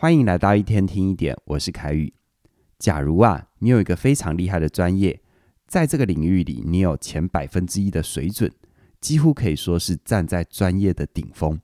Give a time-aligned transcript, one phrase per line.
[0.00, 2.10] 欢迎来到一天听一点，我是凯宇。
[2.78, 5.20] 假如啊，你有一个非常厉害的专业，
[5.66, 8.50] 在这个领域里，你有前百分之一的水准，
[8.98, 11.60] 几乎可以说是站在专业的顶峰。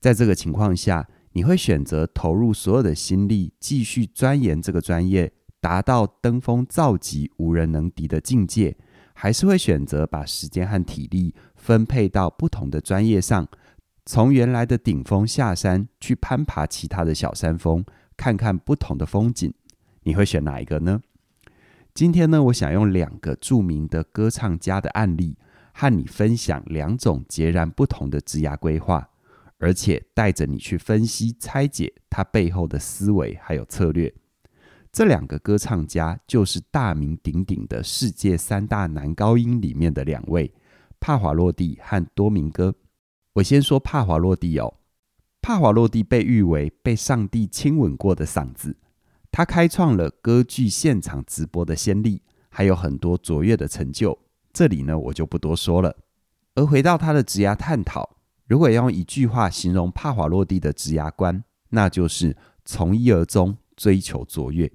[0.00, 5.30] 在这个情况下，你会选择投入所有的心力，继续钻研这个专业，
[5.60, 8.78] 达到登峰造极、无人能敌的境界，
[9.12, 13.46] 还是会选择把时间和体力分配到不同的专业上？
[14.10, 17.84] 从原来的顶峰下山，去攀爬其他的小山峰，
[18.16, 19.52] 看看不同的风景，
[20.02, 21.02] 你会选哪一个呢？
[21.92, 25.36] 今天呢，我想用两个著名的歌唱家的案例，
[25.74, 29.06] 和你分享两种截然不同的职涯规划，
[29.58, 34.10] 而且带着你去分析、拆解他背后的思维还有策略。
[34.90, 40.50] 这两个歌唱家就是大名鼎鼎的世界三大男高音里面的两位，
[40.98, 42.74] 帕华洛蒂和多明戈。
[43.38, 44.74] 我先说帕瓦洛蒂哦，
[45.40, 48.76] 帕瓦洛蒂被誉为被上帝亲吻过的嗓子，
[49.30, 54.18] 他开创了歌剧现场直播的先例，还有很多卓越的成就。
[54.52, 55.96] 这里呢，我就不多说了。
[56.54, 64.70] 而回到他的职涯探讨，如果用一句话形容帕瓦洛蒂的职涯观，那就是从一而终，追求卓越。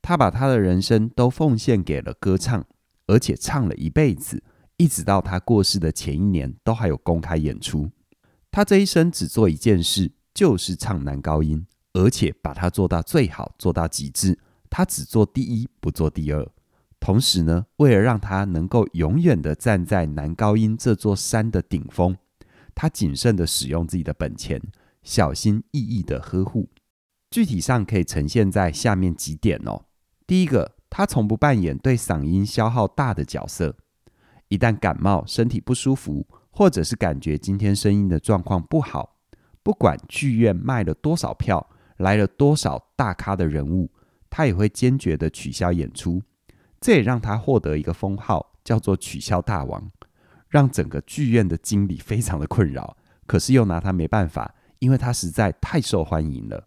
[0.00, 2.64] 他把他的人生都奉献给了歌唱，
[3.08, 4.44] 而且唱了一辈子。
[4.80, 7.90] 一直到他过世的前一年，都还有公开演出。
[8.50, 14.38] 他这一生只做一件事，就是唱男高音，而且把它做到最好，做到极致。
[14.70, 16.48] 他只做第一，不做第二。
[16.98, 22.16] 同时呢，为了让他能够永远的站在男高音这座山的顶峰，
[22.74, 24.62] 他谨慎的使用自己的本钱，
[25.02, 26.70] 小心翼翼的呵护。
[27.30, 29.84] 具体上可以呈现在下面几点哦。
[30.26, 33.76] 第一个，他从不扮演对嗓音消耗大的角色。
[34.50, 39.16] 一旦感冒、身体不舒服，或者是感觉今天声音的状况不好，
[39.62, 43.88] 不管剧院卖了多少票，来了多少大咖的人物，
[44.28, 46.20] 他也会坚决的取消演出。
[46.80, 49.92] 这也让他获得一个封号，叫做“取消大王”，
[50.50, 52.96] 让整个剧院的经理非常的困扰。
[53.26, 56.66] 可是又拿他没办法，因为他实在太受欢迎了。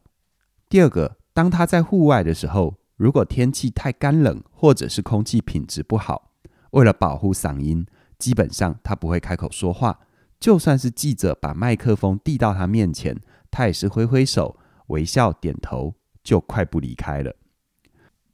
[0.70, 6.32] 第二个，当他在户外的时候，如果天气太干冷，或者是空气品质不好，
[6.74, 7.86] 为了保护嗓音，
[8.20, 10.00] 基本上他不会开口说话。
[10.40, 13.18] 就算是记者把麦克风递到他面前，
[13.50, 17.36] 他也是挥挥手、微笑、点头，就快步离开了。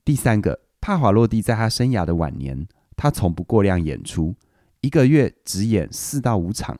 [0.03, 4.35] 第三个，帕瓦洛蒂在他生涯的晚年，他从不过量演出，
[4.81, 6.79] 一个月只演四到五场。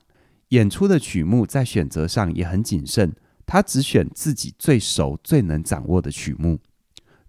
[0.49, 3.13] 演出的曲目在选择上也很谨慎，
[3.45, 6.57] 他只选自己最熟、最能掌握的曲目。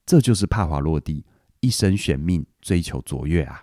[0.07, 1.27] 这就是帕瓦洛蒂
[1.61, 3.63] 一生悬命追求卓越啊！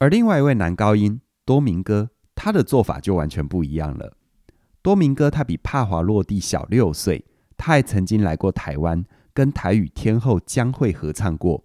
[0.00, 4.16] 而另外一位男高音多明戈，他的做法就完全不一样了。
[4.80, 7.26] 多明戈他比帕华洛蒂小六岁，
[7.58, 11.62] 他还曾经来过台湾，跟台语天后江蕙合唱过。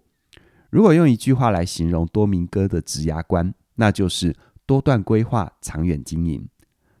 [0.68, 4.36] 如果用一句话来形容多明戈的职涯观，那就是
[4.66, 6.46] 多段规划，长远经营。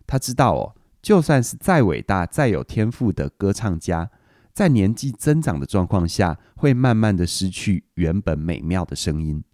[0.06, 4.10] 他知道哦，就算是再伟大、再有天赋的歌唱家，
[4.54, 9.44] 在年纪增长的状况下，会慢慢的失去原本美妙的声音，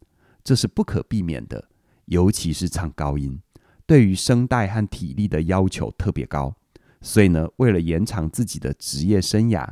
[0.45, 1.71] 这是不可避免的。
[2.07, 3.41] 尤其是唱高音，
[3.87, 6.55] 对于声带和体力的要求特别高，
[7.01, 9.69] 所以呢，为了延长自己的职业生涯，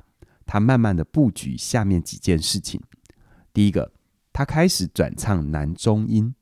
[0.46, 2.80] 他慢慢的布局下面几件事情。
[3.52, 3.92] 第一个，
[4.32, 6.34] 他开始转唱男中音。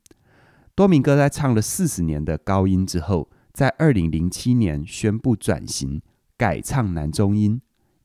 [0.75, 6.00] 多明戈在唱了四十年的高音之后，在二零零七年宣布转型，
[6.37, 7.60] 改唱男中音。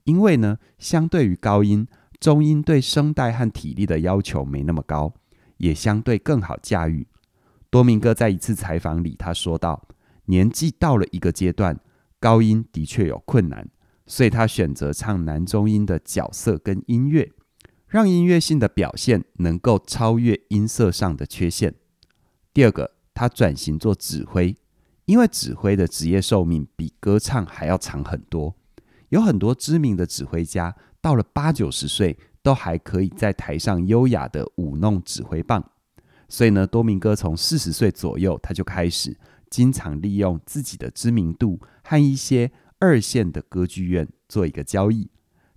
[0.06, 1.88] 因为呢，相对于高音，
[2.20, 5.14] 中音对声带和体力的要求没那么高，
[5.58, 7.08] 也相对更好驾驭。
[7.74, 9.88] 多明戈在一次采访里，他说道
[10.30, 11.80] ：“年纪到了一个阶段，
[12.20, 13.68] 高音的确有困难，
[14.06, 17.32] 所以他选择唱男中音的角色跟音乐，
[17.88, 21.74] 让音乐性的表现能够超越音色上的缺陷。
[22.54, 24.56] 第二个，他转型做指挥，
[25.06, 28.56] 因为指挥的职业寿命比歌唱还要长很多，
[29.10, 35.68] 有很多知名的指挥家到了八九十岁，都还可以在台上优雅的舞弄指挥棒。”
[36.34, 39.16] 所以呢，多明戈从四十岁左右，他就开始
[39.52, 45.08] 经常利用自己的知名度和一些二线的歌剧院做一个交易。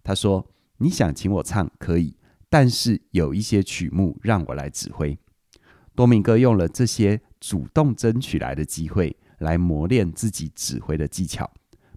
[0.05, 0.47] 他说
[0.77, 2.15] ：“你想请我唱可以，
[2.51, 5.19] 但是有一些曲目让我来指挥。”
[5.97, 11.51] 多明戈用了这些主动争取来的机会来磨练自己指挥的技巧，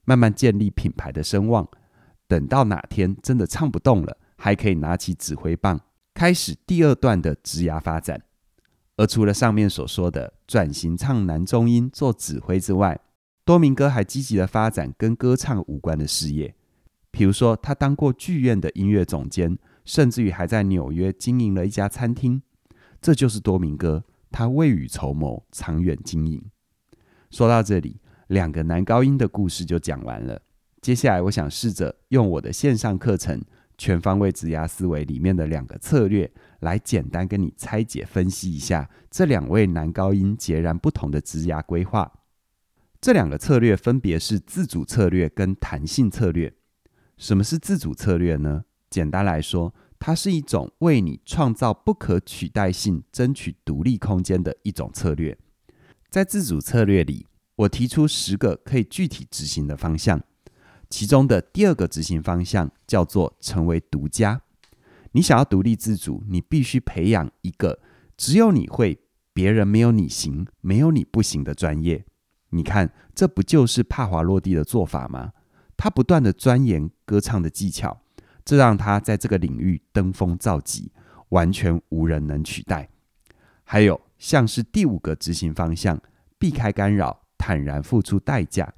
[0.05, 1.67] 慢慢建立品牌的声望。
[2.29, 5.81] 等到哪天真的唱不动了，还可以拿起指挥棒，
[6.13, 8.21] 开始第二段的职涯发展。
[8.99, 12.99] 而除了上面所说的转型唱男中音做指挥之外，
[13.45, 16.53] 多明戈还积极的发展跟歌唱无关的事业，
[17.09, 22.41] 比如说，他当过剧院的音乐总监，甚至于还在纽约经营了一家餐厅。
[23.01, 26.43] 这就是多明戈，他未雨绸缪，长远经营。
[27.31, 30.41] 说到这里，两个男高音的故事就讲完了。
[30.81, 33.39] 接下来，我想试着用我的线上课程
[33.79, 36.29] 《全方位职涯思维》里面的两个策略，
[36.59, 42.11] 来简单跟你拆解分析一下这两位男高音截然不同的职涯规划。
[42.99, 46.53] 这两个策略分别是自主策略跟弹性策略。
[47.17, 48.65] 什么是自主策略呢？
[48.89, 55.37] 简单来说，它是一种为你创造不可取代性、争取独立空间的一种策略。
[56.09, 60.21] 在自主策略里，我提出十个可以具体执行的方向，
[60.89, 64.41] 其中的第二个执行方向叫做成为独家。
[65.12, 67.80] 你想要独立自主，你必须培养一个
[68.18, 69.00] 只有你会、
[69.33, 72.06] 别人没有你行、没有你不行的专业。
[72.50, 75.31] 你看，这不就是帕华洛蒂的做法吗？
[75.77, 78.01] 他不断地钻研歌唱的技巧，
[78.44, 80.92] 这让他在这个领域登峰造极，
[81.30, 82.89] 完全无人能取代。
[83.63, 86.01] 还有像是第五个执行方向，
[86.38, 88.74] 避开干扰，坦然付出代价。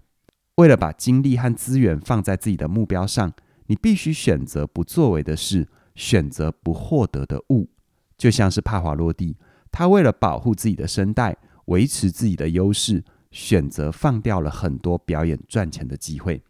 [0.62, 3.34] 为了把精力和资源放在自己的目标上，
[3.66, 7.68] 你必须选择不作为的事，选择不获得的物。
[8.16, 9.36] 就像是帕华洛蒂，
[9.72, 11.36] 他为了保护自己的声带，
[11.66, 16.44] 维持自己的优势，选择放掉了很多表演赚钱的机会。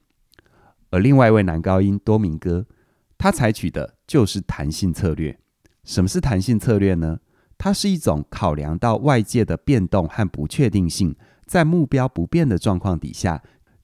[0.90, 2.66] 而另外一位男高音多明戈，
[3.18, 5.40] 他采取的就是弹性策略。
[5.86, 7.20] 什么是弹性策略呢？
[7.58, 11.16] 它是一种考量到外界的变动和不确定性，
[11.46, 13.42] 在目标不变的状况底下，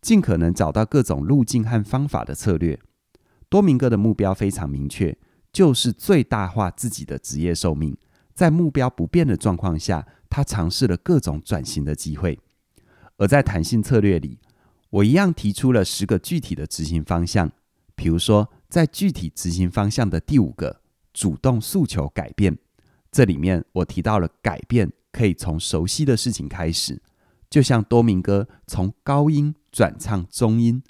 [0.07, 2.79] 尽可能找到各种路径和方法的策略。
[3.49, 5.17] 多明戈的目标非常明确，
[5.51, 7.97] 就是最大化自己的职业寿命。
[8.33, 12.39] 在目标不变的状况下，他尝试了各种转型的机会。
[13.17, 14.39] 而在弹性策略里，
[14.91, 17.51] 我一样提出了十个具体的执行方向，
[17.93, 20.79] 比如说，在具体执行方向的第五个，
[21.13, 22.57] 主动诉求改变，
[23.11, 27.01] 这里面我提到了改变可以从熟悉的事情开始，
[27.49, 30.81] 就像多明戈从高音转唱中音，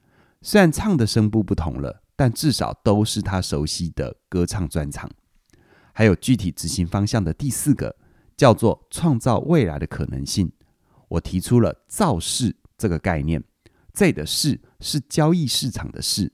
[0.41, 5.11] 虽然唱的声部不同了，但至少都是他熟悉的歌唱专场。
[5.91, 7.97] 还有具体执行方向的第四个，
[8.37, 10.49] 叫做创造未来的可能性，
[11.09, 13.43] 我提出了造势这个概念。
[13.93, 16.31] 这的势是交易市场的势，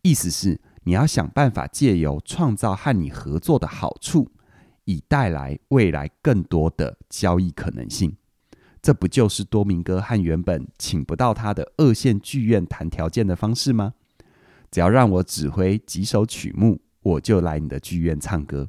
[0.00, 4.30] 意思是你要想办法借由创造和你合作的好处，
[4.86, 8.16] 以带来未来更多的交易可能性。
[8.84, 13.94] 这不就是多明戈和原本请不到他的二线剧院谈条件的方式吗？
[14.70, 18.68] 只要让我指挥几首曲目，我就来你的剧院唱歌。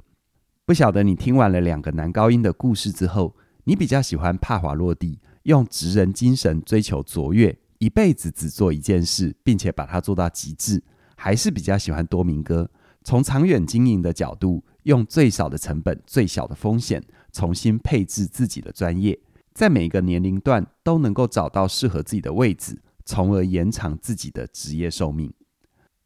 [0.64, 3.36] 不晓得你听完了两个男高音的故事之后，
[3.66, 10.82] 你比较喜欢帕华洛蒂用职人精神追求卓越，一辈子只做一件事，并且把它做到极致，
[11.18, 12.72] 还是比较喜欢多明戈。
[13.04, 17.04] 从长远经营的角度，用最少的成本、最小的风险，
[17.34, 19.20] 重新配置自己的专业，
[19.56, 25.34] 在每一个年龄段都能够找到适合自己的位置，从而延长自己的职业寿命。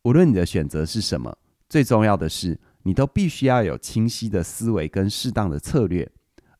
[0.03, 1.35] 无论你的选择是什么，
[1.67, 6.09] 最重要的是，你都必须要有清晰的思维跟适当的策略。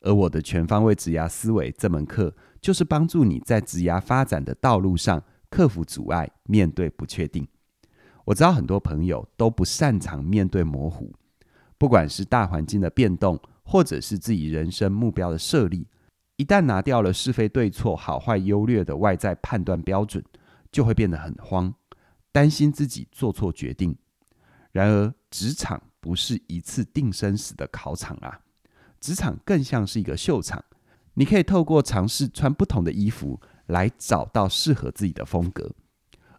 [0.00, 7.46] 而我的全方位职涯思维这门课，就是帮助你在职涯发展的道路上克服阻碍，面对不确定。
[8.24, 11.12] 我知道很多朋友都不擅长面对模糊，
[11.78, 15.86] 不管是大环境的变动，或者是自己人生目标的设立，
[16.40, 20.24] 一旦拿掉了是非对错、好坏优劣的外在判断标准，
[20.72, 21.74] 就会变得很慌，
[22.32, 23.94] 担心自己做错决定。
[24.72, 28.40] 然而，职场不是一次定生死的考场啊。
[29.02, 30.64] 职场更像是一个秀场，
[31.12, 35.70] 你可以透过尝试穿不同的衣服来找到适合自己的风格。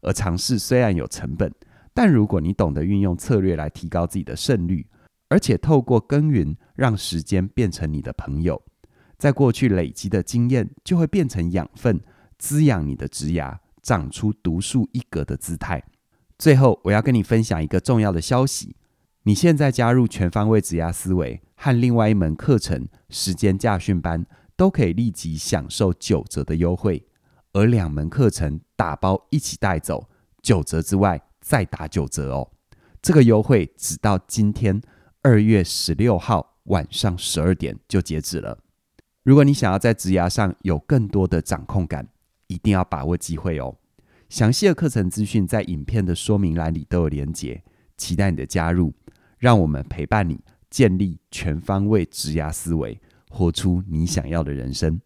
[0.01, 1.53] 而尝试虽然有成本，
[1.93, 4.87] 但如果你懂得运用策略来提高自己的胜率，
[5.29, 8.59] 而且透过耕耘让时间变成你的朋友，
[9.21, 12.01] 在过去累积的经验就会变成养分，
[12.39, 15.83] 滋养你的职涯，长出独树一格的姿态。
[16.39, 18.75] 最后，我要跟你分享一个重要的消息。
[19.21, 24.25] 你现在加入全方位职涯思维和另外一门课程时间驾训班，
[24.55, 27.05] 都可以立即享受九折的优惠，
[27.53, 30.09] 而两门课程打包一起带走，
[30.41, 32.49] 九折之外再打九折哦。
[33.03, 34.81] 这个优惠只到今天
[35.21, 38.57] 二月十六号晚上十二点就截止了。
[39.23, 42.07] 如果你想要在职涯上有更多的掌控感，
[42.47, 43.75] 一定要把握机会哦。
[44.29, 47.63] 详细的课程资讯在影片的说明栏里都有连结，
[47.97, 48.93] 期待你的加入。
[49.37, 52.99] 让我们陪伴你，建立全方位职涯思维，
[53.29, 54.99] 活出你想要的人生。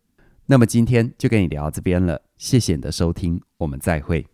[0.45, 4.25] 那么今天就跟你聊到这边了，谢谢你的收听，我们再会。